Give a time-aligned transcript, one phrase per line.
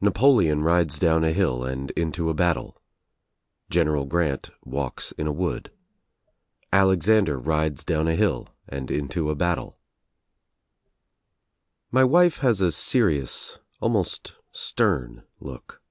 [0.00, 2.32] Napoleon rides down a hill and inio
[2.70, 2.74] a
[3.68, 5.70] General Grant walks in a wood.
[6.72, 9.74] Alexander rides down a hill and into a
[11.90, 15.82] My wife has a serious, almost stern look.